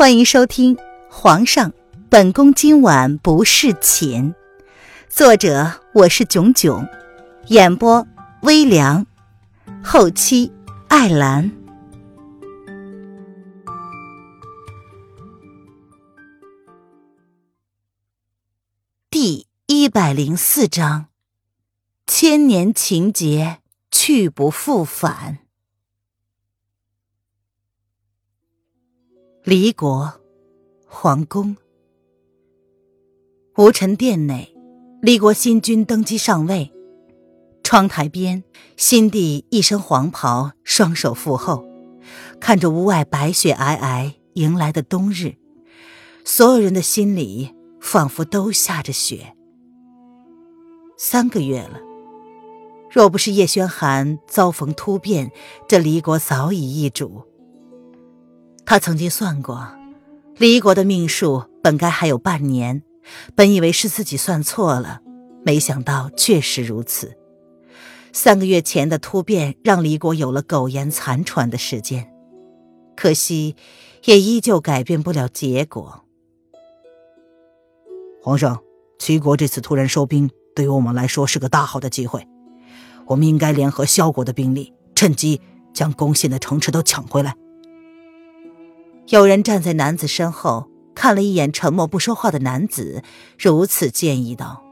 [0.00, 0.76] 欢迎收听
[1.10, 1.74] 《皇上，
[2.08, 4.32] 本宫今晚不侍寝》，
[5.10, 6.88] 作者我是囧囧，
[7.48, 8.06] 演播
[8.40, 9.06] 微凉，
[9.84, 10.50] 后期
[10.88, 11.52] 艾兰。
[19.10, 21.08] 第一百零四章，
[22.06, 23.58] 千年情劫
[23.90, 25.40] 去不复返。
[29.42, 30.12] 离国
[30.86, 31.56] 皇宫，
[33.56, 34.54] 无尘殿内，
[35.00, 36.70] 离国新君登基上位。
[37.62, 38.44] 窗台边，
[38.76, 41.64] 新帝一身黄袍，双手负后，
[42.38, 45.36] 看着屋外白雪皑皑迎来的冬日，
[46.22, 49.34] 所有人的心里仿佛都下着雪。
[50.98, 51.80] 三个月了，
[52.90, 55.32] 若不是叶宣寒遭逢突变，
[55.66, 57.22] 这离国早已易主。
[58.70, 59.66] 他曾经算过，
[60.36, 62.84] 离国的命数本该还有半年，
[63.34, 65.00] 本以为是自己算错了，
[65.44, 67.18] 没想到确实如此。
[68.12, 72.12] 三个月前的突变让离国有了苟延残喘的时间，
[72.94, 73.56] 可惜
[74.04, 76.04] 也依旧改变不了结果。
[78.22, 78.60] 皇上，
[79.00, 82.24] 齐国这次突然收兵，对于我们来说是个大好的机会，
[83.06, 85.40] 我们应该联合萧国的兵力，趁机
[85.74, 87.34] 将攻陷的城池都抢回来。
[89.10, 93.02] 有人站在男子身后，看了一眼沉默不说话的男子，
[93.36, 94.62] 如此建议道：“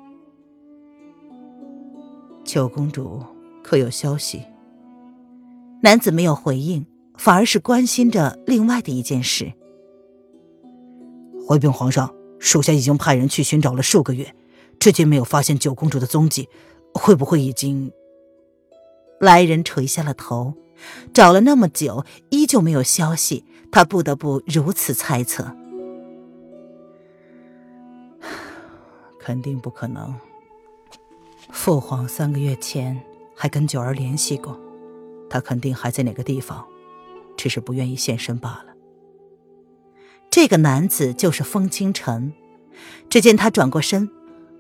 [2.47, 3.20] 九公主
[3.64, 4.45] 可有消息？”
[5.83, 6.86] 男子没有回应，
[7.17, 9.53] 反而是关心着另外的一件事。
[11.45, 14.33] 回禀皇上，属下已经派人去寻找了数个月，
[14.78, 16.48] 至今没有发现九公主的踪迹，
[16.95, 17.91] 会不会已经……
[19.19, 20.55] 来人垂下了头，
[21.12, 23.45] 找了那么久，依旧没有消息。
[23.70, 25.44] 他不得不如此猜测，
[29.20, 30.14] 肯定不可能。
[31.51, 33.01] 父皇三个月前
[33.34, 34.58] 还跟九儿联系过，
[35.30, 36.67] 他肯定还在哪个地方，
[37.36, 38.74] 只是不愿意现身罢了。
[40.30, 42.33] 这个男子就是风清晨。
[43.11, 44.08] 只见他转过身，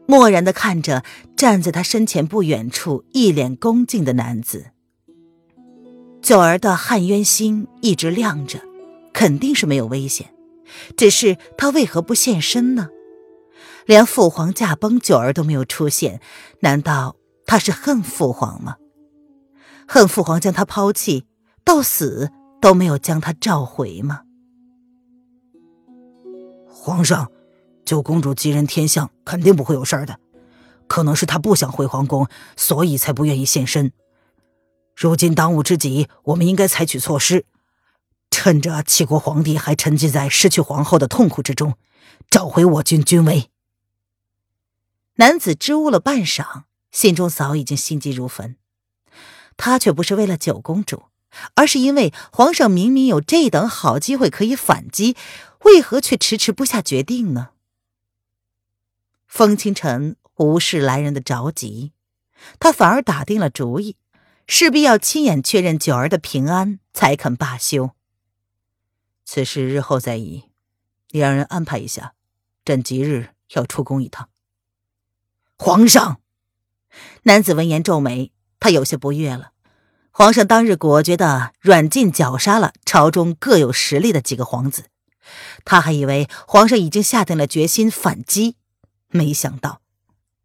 [0.06, 1.04] 漠然的看着
[1.36, 4.72] 站在他身前不远处一脸恭敬的男子。
[6.20, 8.67] 九儿的汉渊心一直亮着。
[9.18, 10.32] 肯定是没有危险，
[10.96, 12.88] 只是他为何不现身呢？
[13.84, 16.20] 连父皇驾崩，九儿都没有出现，
[16.60, 18.76] 难道他是恨父皇吗？
[19.88, 21.26] 恨父皇将他抛弃，
[21.64, 22.30] 到死
[22.60, 24.20] 都没有将他召回吗？
[26.68, 27.32] 皇上，
[27.84, 30.20] 九公主吉人天相，肯定不会有事儿的。
[30.86, 33.90] 可能是她不想回皇宫，所以才不愿意现身。
[34.94, 37.44] 如今当务之急，我们应该采取措施。
[38.40, 41.76] 趁着齐国皇帝还沉浸在失去皇后的痛苦之中，
[42.30, 43.50] 找回我军军威。
[45.16, 46.62] 男子支吾了半晌，
[46.92, 48.54] 心中早已经心急如焚。
[49.56, 51.06] 他却不是为了九公主，
[51.56, 55.16] 而是因为皇上明明有这等好机会可以反击，
[55.64, 57.48] 为何却迟迟不下决定呢？
[59.26, 61.90] 风清晨无视来人的着急，
[62.60, 63.96] 他反而打定了主意，
[64.46, 67.90] 势必要亲眼确认九儿的平安，才肯罢休。
[69.30, 70.44] 此事日后再议，
[71.10, 72.14] 你让人安排一下，
[72.64, 74.30] 朕即日要出宫一趟。
[75.58, 76.22] 皇上，
[77.24, 79.52] 男子闻言皱眉，他有些不悦了。
[80.10, 84.86] 皇上当日果决的软禁绞杀了朝中各有实力的几个皇子，
[85.62, 88.56] 他还以为皇上已经下定了决心反击，
[89.08, 89.82] 没想到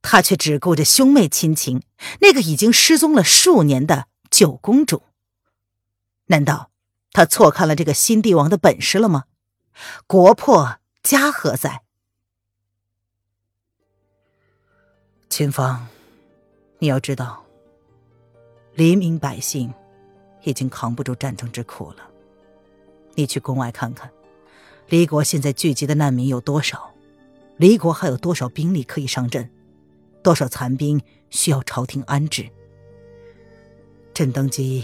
[0.01, 1.81] 他却只顾着兄妹亲情，
[2.19, 5.03] 那个已经失踪了数年的九公主。
[6.25, 6.72] 难道？
[7.13, 9.25] 他错看了这个新帝王的本事了吗？
[10.07, 11.83] 国破家何在？
[15.29, 15.87] 秦芳，
[16.79, 17.45] 你要知道，
[18.73, 19.71] 黎民百姓
[20.41, 22.09] 已经扛不住战争之苦了。
[23.13, 24.11] 你去宫外看看，
[24.87, 26.91] 黎国现在聚集的难民有多少？
[27.57, 29.51] 黎国还有多少兵力可以上阵？
[30.23, 30.99] 多少残兵
[31.29, 32.49] 需要朝廷安置？
[34.15, 34.83] 朕登基。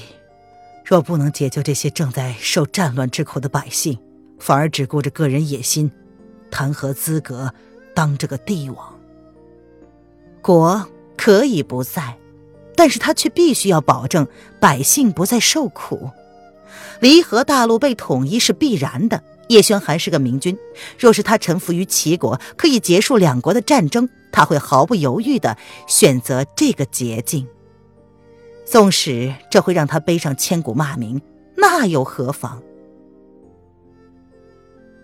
[0.89, 3.95] 若不能解救这些正在受战乱之苦的百姓，
[4.39, 5.91] 反而只顾着个人野心，
[6.50, 7.53] 谈何资格
[7.94, 9.00] 当这个帝王？
[10.41, 10.83] 国
[11.15, 12.18] 可以不在，
[12.75, 14.27] 但是他却必须要保证
[14.59, 16.09] 百姓不再受苦。
[17.01, 19.24] 离合大陆被统一是必然的。
[19.50, 20.57] 叶宣寒是个明君，
[20.97, 27.47] 若是他臣服于齐国，可以结束两国的战争，他会毫不犹豫的选择这个捷径。
[28.69, 31.19] 纵使这会让他背上千古骂名，
[31.57, 32.62] 那又何妨？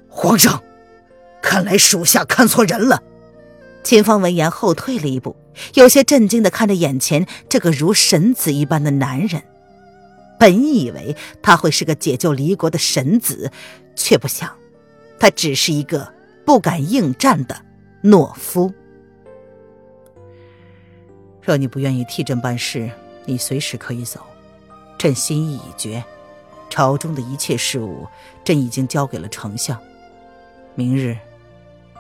[0.08, 0.62] 皇上，
[1.42, 3.02] 看来属下看错人了。
[3.84, 5.36] 秦芳闻言后退了一步，
[5.74, 9.42] 有些震惊的看着眼前这个如神子一般的男人。
[10.38, 13.52] 本以为他会是个解救离国的神子，
[13.96, 14.52] 却不想，
[15.20, 16.14] 他只是一个
[16.46, 17.60] 不敢应战的
[18.04, 18.72] 懦夫。
[21.42, 22.92] 若你不愿意替朕办事，
[23.26, 24.22] 你随时可以走。
[24.98, 26.04] 朕心意已决，
[26.70, 28.08] 朝中的一切事务，
[28.44, 29.78] 朕已经交给了丞相。
[30.74, 31.18] 明日，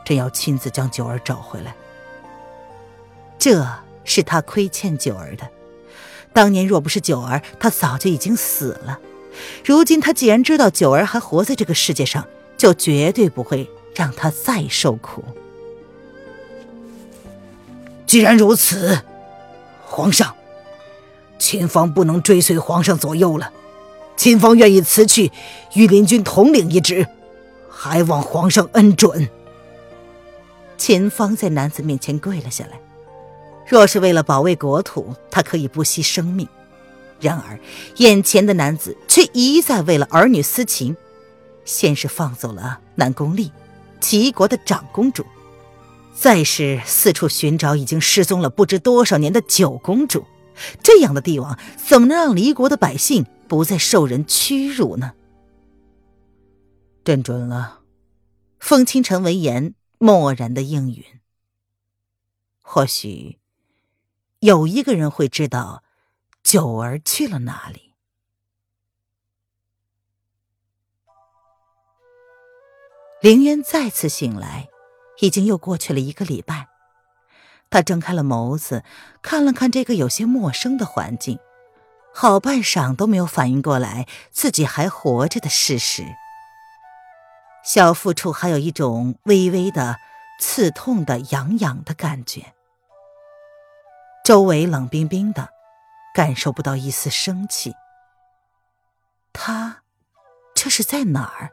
[0.06, 1.75] 朕要亲自将九儿找回来。
[3.38, 3.68] 这
[4.04, 5.48] 是他亏欠九儿的。
[6.33, 9.00] 当年若不是九儿，他早就已经死了。
[9.63, 12.25] 如今他既然知道九儿还活在这个世界上，
[12.57, 15.24] 就绝对不会让他再受苦。
[18.07, 19.01] 既然如此，
[19.86, 20.36] 皇上。
[21.37, 23.51] 秦芳不能追随皇上左右了，
[24.15, 25.31] 秦芳愿意辞去
[25.73, 27.07] 御林军统领一职，
[27.69, 29.29] 还望皇上恩准。
[30.77, 32.79] 秦芳在男子面前跪了下来，
[33.67, 36.47] 若是为了保卫国土，他可以不惜生命；
[37.19, 37.59] 然而
[37.97, 40.95] 眼前的男子却一再为了儿女私情，
[41.63, 43.51] 先是放走了南宫丽，
[43.99, 45.25] 齐国的长公主，
[46.13, 50.25] 再是四处寻找已经失踪了不知多少年的九公主。
[50.81, 55.13] 这样的帝王怎么能让离国的百姓不再受人屈辱呢？
[57.03, 57.81] 朕准了。
[58.59, 61.03] 风清晨闻言，默然的应允。
[62.61, 63.39] 或许
[64.39, 65.83] 有一个人会知道
[66.41, 67.93] 九儿去了哪里。
[73.21, 74.67] 凌渊再次醒来，
[75.19, 76.67] 已经又过去了一个礼拜。
[77.69, 78.83] 他睁开了眸子，
[79.21, 81.39] 看了看这个有些陌生的环境，
[82.13, 86.06] 好半晌都没有反应过来自己还活着的事实。
[87.63, 89.97] 小腹处还有一种微微的
[90.39, 92.53] 刺痛的痒痒的感觉。
[94.23, 95.50] 周围冷冰冰的，
[96.13, 97.73] 感受不到一丝生气。
[99.33, 99.81] 他
[100.53, 101.51] 这是在哪儿？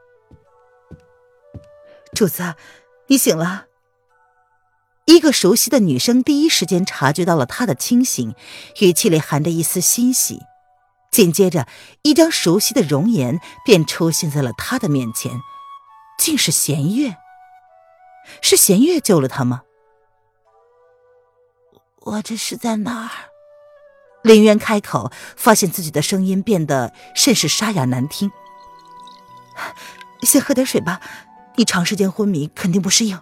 [2.14, 2.54] 主子，
[3.08, 3.66] 你醒了。
[5.04, 8.34] 一个熟悉的女生第一时间察觉到了他的清醒，
[8.80, 10.40] 语气里含着一丝欣喜。
[11.10, 11.66] 紧接着，
[12.02, 15.32] 一张熟悉的容颜便出现在了他的面前，
[16.18, 17.16] 竟是弦月。
[18.40, 19.62] 是弦月救了他吗？
[22.00, 23.10] 我这是在哪儿？
[24.22, 28.30] 林渊开口，发现自己的声音变得甚是沙哑难听。
[30.22, 31.00] 先喝点水吧，
[31.56, 33.20] 你长时间昏迷肯定不适应。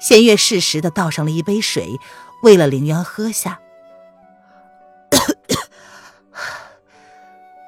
[0.00, 1.98] 弦月适时的倒上了一杯水，
[2.42, 3.60] 喂了凌渊喝下，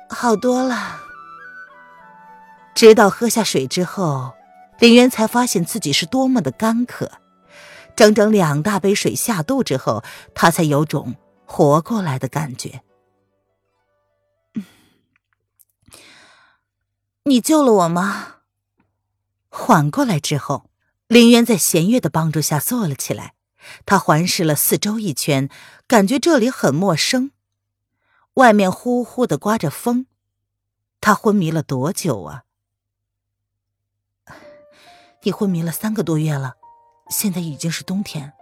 [0.08, 1.00] 好多了。
[2.74, 4.32] 直到喝下水之后，
[4.78, 7.10] 凌渊才发现自己是多么的干渴。
[7.96, 10.02] 整整两大杯水下肚之后，
[10.34, 12.80] 他才有种活过来的感觉。
[17.24, 18.36] 你救了我吗？
[19.50, 20.69] 缓过来之后。
[21.10, 23.34] 林渊在弦月的帮助下坐了起来，
[23.84, 25.48] 他环视了四周一圈，
[25.88, 27.32] 感觉这里很陌生。
[28.34, 30.06] 外面呼呼的刮着风，
[31.00, 32.44] 他昏迷了多久啊？
[35.24, 36.54] 你昏迷了三个多月了，
[37.08, 38.32] 现在已经是冬天。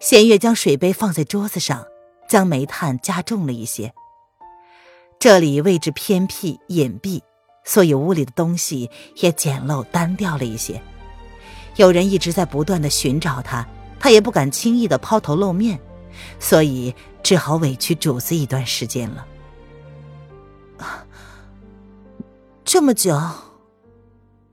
[0.00, 1.86] 弦月将水杯放在桌子上，
[2.28, 3.94] 将煤炭加重了一些。
[5.20, 7.22] 这里位置偏僻隐蔽，
[7.62, 10.82] 所以屋里的东西也简陋单调了一些。
[11.78, 13.64] 有人一直在不断的寻找他，
[14.00, 15.78] 他也不敢轻易的抛头露面，
[16.40, 16.92] 所以
[17.22, 19.24] 只好委屈主子一段时间了。
[22.64, 23.16] 这么久，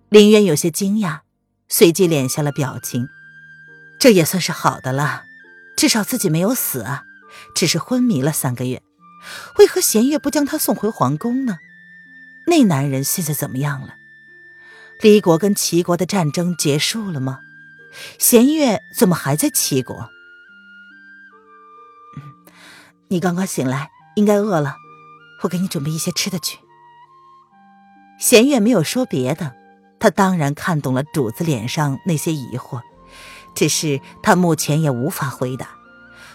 [0.09, 1.21] 林渊有些惊讶，
[1.67, 3.07] 随即敛下了表情。
[3.99, 5.23] 这也算是好的了，
[5.75, 7.05] 至少自己没有死啊，
[7.55, 8.83] 只是昏迷了三个月。
[9.57, 11.57] 为何弦月不将他送回皇宫呢？
[12.45, 13.95] 那男人现在怎么样了？
[15.01, 17.39] 离国跟齐国的战争结束了吗？
[18.17, 20.09] 弦月怎么还在齐国？
[23.09, 24.75] 你刚刚醒来，应该饿了，
[25.43, 26.57] 我给你准备一些吃的去。
[28.19, 29.53] 弦月没有说别的，
[29.99, 32.81] 他当然看懂了主子脸上那些疑惑，
[33.53, 35.69] 只是他目前也无法回答，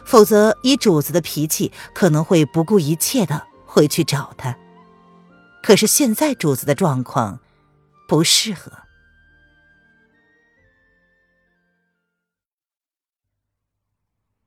[0.04, 4.56] 否则以主子的脾气，可能会不顾一切的回去找他。
[5.62, 7.40] 可是现在主子的状况。
[8.10, 8.72] 不适合。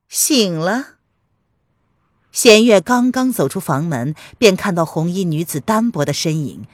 [0.10, 0.98] 醒了。
[2.34, 6.68] 弦月刚刚走出房门，便看到红衣女子单薄的身影。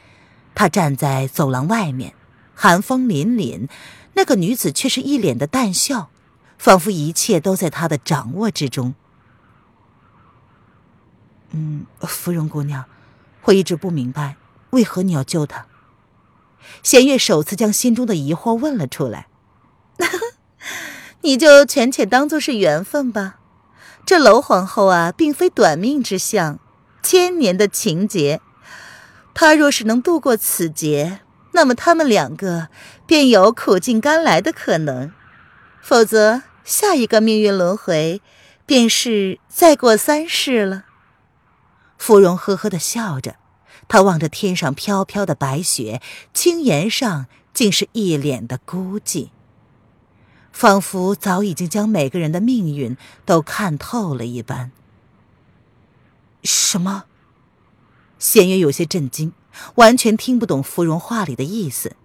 [0.55, 2.15] 她站在走廊外面，
[2.55, 3.69] 寒风凛凛，
[4.15, 6.09] 那个女子却是一脸的淡笑，
[6.57, 8.95] 仿佛一切都在她的掌握之中。
[11.51, 12.85] 嗯，芙蓉姑娘，
[13.43, 14.37] 我一直不明白，
[14.71, 15.68] 为何你要救她。
[16.83, 19.27] 弦月首次将心中的疑惑问了出来。
[21.21, 23.35] 你就权且当做是缘分吧。
[24.05, 26.59] 这娄皇后啊，并非短命之相，
[27.03, 28.41] 千年的情劫。
[29.33, 31.19] 她若是能度过此劫，
[31.51, 32.69] 那么他们两个
[33.05, 35.11] 便有苦尽甘来的可能；
[35.81, 38.21] 否则，下一个命运轮回，
[38.65, 40.85] 便是再过三世了。
[41.97, 43.35] 芙蓉呵呵的笑着，
[43.89, 46.01] 他望着天上飘飘的白雪，
[46.33, 49.31] 青颜上竟是一脸的孤寂。
[50.53, 54.71] 仿佛早已经将每个人的命运都看透了一般。
[56.43, 57.05] 什么？
[58.17, 59.33] 弦月有些震惊，
[59.75, 61.95] 完全听不懂芙蓉话里的意思。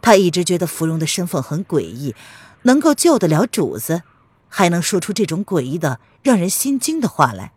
[0.00, 2.14] 他一直觉得芙蓉的身份很诡异，
[2.62, 4.02] 能够救得了主子，
[4.48, 7.52] 还能说出这种诡异的、让人心惊的话来。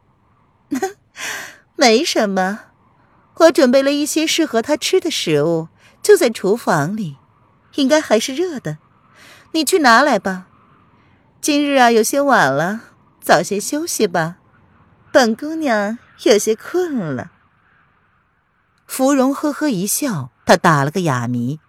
[1.76, 2.69] 没什么，
[3.40, 5.70] 我准备了一些适合他吃的食物，
[6.04, 7.16] 就在厨房里，
[7.76, 8.78] 应该还是热的。
[9.54, 10.48] 你去拿来吧。
[11.40, 12.82] 今日啊，有些晚了，
[13.22, 14.38] 早些休息吧。
[15.12, 17.32] 本姑娘有些困了。
[18.86, 21.60] 芙蓉呵呵一笑，她打了个哑谜，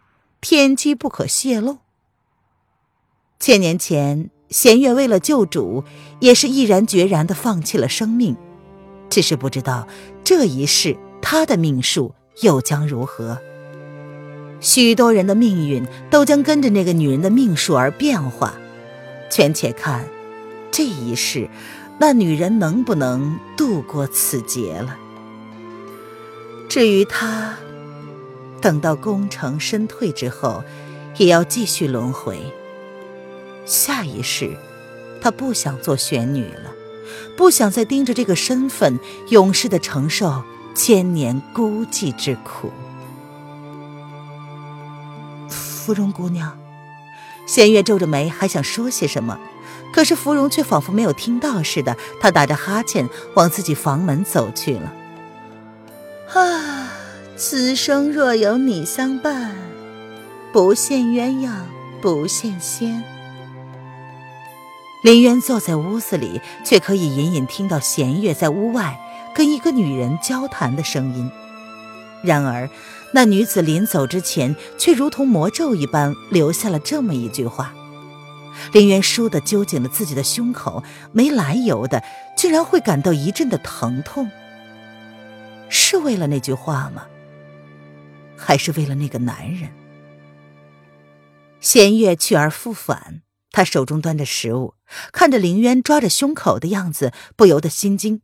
[0.40, 1.78] 天机不可泄露。
[3.38, 5.84] 千年前，弦月为了救主，
[6.18, 8.36] 也是毅然决然的放弃了生命，
[9.08, 9.86] 只是不知道
[10.24, 10.98] 这一世
[11.32, 13.38] 他的命数又将如何。
[14.58, 18.54] 许多人的命运都将跟着那个女人的命数而变化，
[19.30, 20.04] 全且看
[20.72, 21.48] 这一世，
[22.00, 24.98] 那女人能不能度过此劫了。
[26.68, 27.54] 至于他，
[28.60, 30.64] 等到功成身退之后，
[31.16, 32.40] 也要继续轮回。
[33.64, 34.56] 下一世，
[35.22, 36.72] 他不想做玄女了，
[37.36, 40.42] 不想再盯着这个身份，永世的承受
[40.74, 42.70] 千年孤寂之苦。
[45.48, 46.56] 芙蓉姑娘，
[47.46, 49.38] 弦月皱着眉，还想说些什么，
[49.92, 54.92] 可是芙蓉却仿佛没有听到似的，她打着哈欠往自己房门走去了。
[56.32, 56.88] 啊，
[57.36, 59.56] 此生若有你相伴，
[60.52, 61.50] 不羡鸳鸯
[62.00, 63.02] 不羡仙。
[65.02, 69.00] 林渊坐在屋子里，却可以隐隐听到弦月在屋外
[69.34, 71.30] 跟一个女人交谈的声音。
[72.22, 72.68] 然而。
[73.12, 77.74] 那女子临走之前，却如同魔咒一般留下了这么一句话。
[78.72, 82.04] 林渊倏地揪紧了自己的胸口，没来由的，
[82.36, 84.30] 居然会感到一阵的疼痛。
[85.68, 87.08] 是为了那句话吗？
[88.36, 89.70] 还是为了那个男人？
[91.60, 94.74] 弦月去而复返，他手中端着食物，
[95.10, 98.22] 看着林渊抓着胸口的样子，不由得心惊。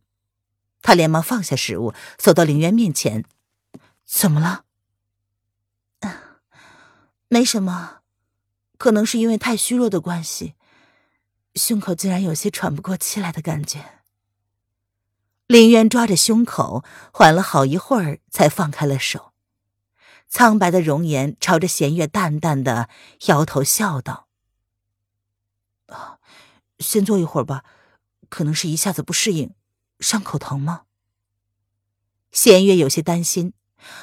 [0.81, 3.25] 他连忙放下食物，走到林渊面前
[4.05, 4.65] ：“怎么了？”
[7.29, 7.99] 没什么，
[8.77, 10.55] 可能是因为太虚弱的关系，
[11.55, 13.99] 胸口竟然有些喘不过气来的感觉。
[15.45, 19.33] 林渊抓着胸口，缓了好一会儿，才放开了手，
[20.29, 22.87] 苍白的容颜朝着弦月淡淡的
[23.25, 24.27] 摇头笑道
[25.87, 26.19] ：“啊，
[26.79, 27.65] 先坐一会儿吧，
[28.29, 29.53] 可能是一下子不适应，
[29.99, 30.83] 伤口疼吗？”
[32.31, 33.53] 弦月有些担心，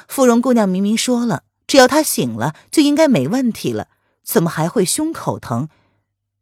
[0.07, 1.43] 芙蓉姑娘明明说了。
[1.67, 3.87] 只要她醒了，就应该没问题了。
[4.23, 5.69] 怎么还会胸口疼？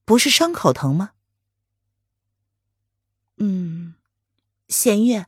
[0.05, 1.11] 不是伤口疼吗？
[3.37, 3.95] 嗯，
[4.67, 5.27] 弦月，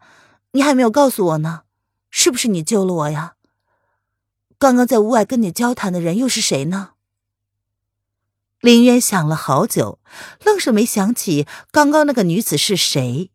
[0.51, 1.63] 你还没有告诉我呢，
[2.10, 3.36] 是不是你救了我呀？
[4.58, 6.91] 刚刚在屋外跟你交谈的人又是谁呢？
[8.60, 10.00] 林渊想了好久，
[10.44, 13.32] 愣是没想起刚刚那个女子是谁，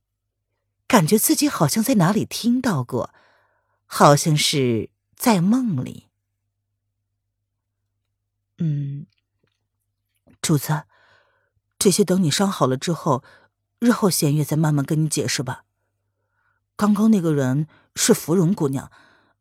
[0.90, 3.14] 感觉自己好像在哪里听到过，
[3.86, 6.08] 好像是在梦里。
[8.58, 9.06] 嗯，
[10.42, 10.82] 主子，
[11.78, 13.22] 这些等你伤好了之后，
[13.78, 15.62] 日后弦月再慢慢跟你解释吧。
[16.74, 18.90] 刚刚那个人是芙蓉姑娘，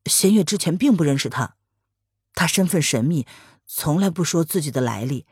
[0.06, 1.56] 弦月之前并不认识她，
[2.36, 3.26] 她身份神秘，
[3.66, 5.26] 从来不说自己的来历。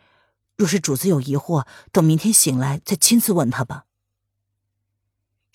[0.55, 3.83] 若是主子有疑惑，等明天醒来再亲自问她吧。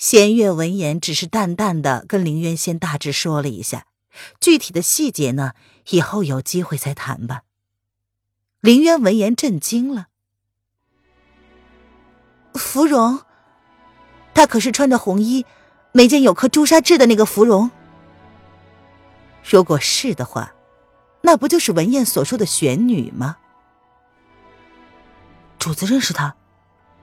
[0.03, 3.87] 弦月闻言，只是淡淡的跟林渊仙大致说了一下，
[4.41, 5.53] 具体的细节呢，
[5.91, 7.43] 以后有机会再谈吧。
[8.61, 10.09] 林渊闻言震惊了。
[12.55, 13.21] 芙蓉，
[14.35, 15.47] 她可是穿着红衣、
[15.93, 17.71] 眉间有颗朱砂痣的那个芙蓉。
[19.49, 20.53] 如果是的话，
[21.21, 23.37] 那不就是文燕所说的玄女吗？
[25.61, 26.35] 主子认识她，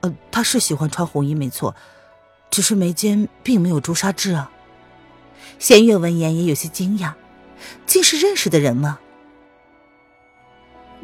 [0.01, 1.73] 呃，她是喜欢穿红衣，没错，
[2.49, 4.51] 只是眉间并没有朱砂痣啊。
[5.57, 7.13] 弦月闻言也有些惊讶，
[7.85, 8.99] 竟是认识的人吗？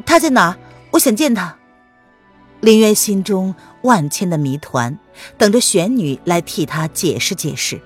[0.05, 0.57] 他在哪？
[0.91, 1.57] 我想见他。
[2.61, 4.97] 林渊心中万千的谜团，
[5.37, 7.81] 等着玄女来替他解释解释，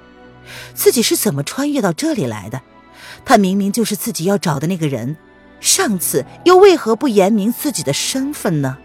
[0.73, 2.61] 自己是怎么穿越到这里来的？
[3.25, 5.17] 他明明就是自己要找的那个人，
[5.59, 8.77] 上次又为何不言明自己的身份呢？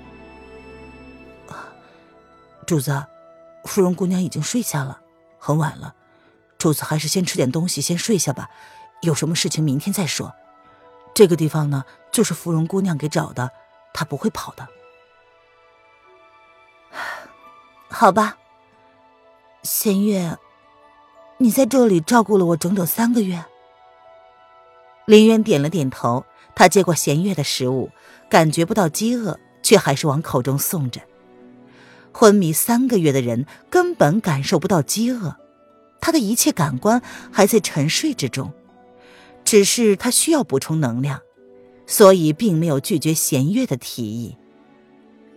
[2.67, 3.05] 主子，
[3.65, 5.01] 芙蓉姑娘已经睡下了，
[5.39, 5.95] 很晚了，
[6.59, 8.49] 主子还是先吃点东西，先睡下吧。
[9.01, 10.35] 有什么事情明天再说。
[11.15, 13.51] 这个地方呢，就是芙蓉姑娘给找的，
[13.93, 14.67] 她不会跑的。
[17.89, 18.37] 好吧，
[19.63, 20.37] 弦月，
[21.39, 23.45] 你在这里照顾了我整整三个月。
[25.07, 27.91] 林渊点了点头，他接过弦月的食物，
[28.29, 31.01] 感觉不到饥饿，却还是往口中送着。
[32.17, 35.37] 昏迷三个月的人根本感受不到饥饿，
[36.01, 37.03] 他的一切感官
[37.33, 38.53] 还在沉睡之中，
[39.45, 41.21] 只是他需要补充能量，
[41.89, 44.39] 所以并没有拒绝弦月的提议。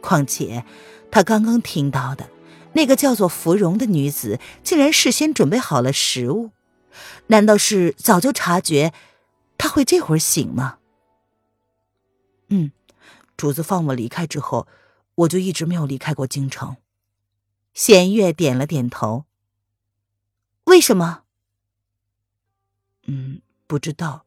[0.02, 0.64] 况且，
[1.10, 2.30] 他刚刚听到的。
[2.74, 6.52] 那个叫做芙蓉的女子竟然事先准备好了食物，
[7.28, 8.94] 难道是早就察觉
[9.58, 10.78] 他会这会儿醒吗？
[12.50, 12.72] 嗯，
[13.36, 14.68] 主子放我离开之后，
[15.18, 16.78] 我就一直没有离开过京城。
[17.74, 19.26] 弦月点了点头。
[20.66, 21.24] 为什么？
[23.04, 24.26] 嗯，不知道，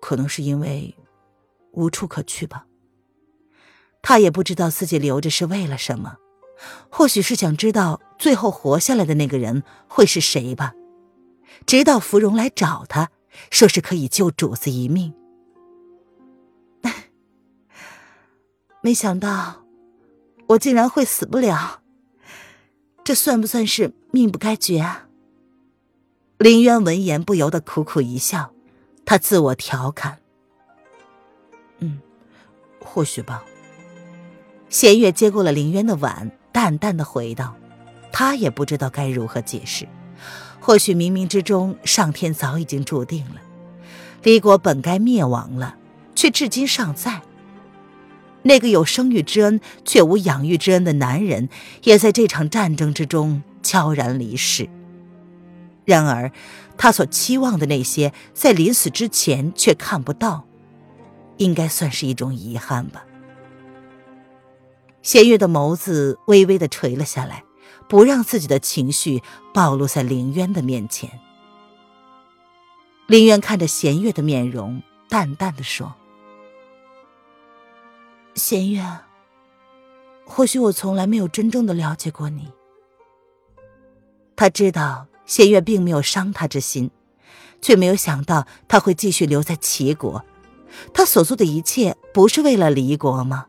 [0.00, 0.96] 可能是因为
[1.72, 2.66] 无处可去吧。
[4.02, 6.16] 他也不知道自己留着是为了什么。
[6.90, 10.72] 或许是想知道最后活下来的那个人会是谁吧，
[11.66, 13.10] 直到芙蓉来找他，
[13.50, 15.12] 说是可以救主子一命。
[18.80, 19.65] 没想到
[20.48, 21.80] 我竟然会死不了，
[23.04, 25.06] 这算不算是命不该绝啊？
[26.38, 28.52] 林渊闻言不由得苦苦一笑，
[29.04, 30.18] 他自我调侃
[31.80, 32.00] ：“嗯，
[32.80, 33.44] 或许吧。”
[34.68, 36.30] 弦月接过了林渊的碗。
[36.52, 37.54] 淡淡的回道
[38.10, 39.86] ：“他也不知道该如何解释。
[40.58, 43.42] 或许冥冥之中，上天早已经注定了，
[44.22, 45.76] 李国本该灭亡了，
[46.14, 47.20] 却至今尚在。
[48.46, 51.48] 那个有生育之恩却无养育之恩的男人，
[51.82, 54.68] 也在这场战争之中悄然离世。
[55.84, 56.30] 然而，
[56.78, 60.46] 他所期望的那些，在临死之前却看不到，
[61.38, 63.04] 应该算是一种遗憾吧。”
[65.02, 67.42] 弦月的眸子微微的垂了下来，
[67.88, 71.10] 不让自己的情绪暴露在林渊的面前。
[73.08, 75.94] 林渊看着弦月的面容，淡淡的说
[78.36, 78.84] ：“弦月，
[80.26, 82.52] 或许我从来没有真正的了解过你。”
[84.36, 86.90] 他知道弦月并没有伤他之心，
[87.62, 90.22] 却没有想到他会继续留在齐国。
[90.92, 93.46] 他所做的一切，不是为了离国吗？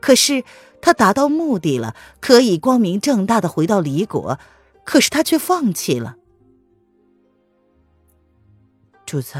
[0.00, 0.42] 可是
[0.80, 4.38] 他达到目的了，可以光明正大的回到离国，
[4.84, 6.16] 可是他却放弃了。
[9.04, 9.38] 主子，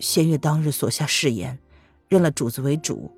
[0.00, 1.58] 仙月当日所下誓言，
[2.08, 3.13] 认了主子为主，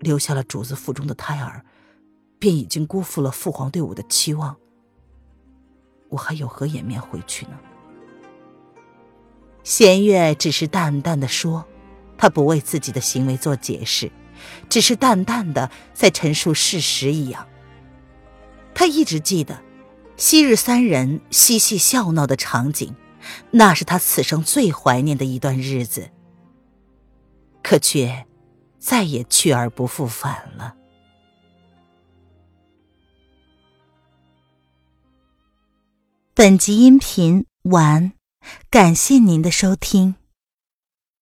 [0.00, 1.64] 留下了主子腹中的胎儿，
[2.38, 4.56] 便已经辜负了父皇对我的期望。
[6.08, 7.58] 我还有何颜面回去呢？
[9.62, 11.66] 弦月只是淡淡的说，
[12.16, 14.10] 他不为自己的行为做解释。
[14.68, 17.48] 只是淡淡的在陈述事实一样。
[18.72, 19.60] 他一直记得，
[20.16, 22.94] 昔日三人嬉戏笑闹的场景，
[23.50, 26.10] 那是他此生最怀念的一段日子。
[27.64, 28.27] 可却，
[28.88, 30.74] 再也去而不复返了。
[36.32, 38.14] 本集音频完，
[38.70, 40.14] 感谢您的收听。